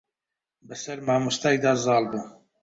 [0.67, 2.21] بە سەر مامۆستای دا زاڵ بوو.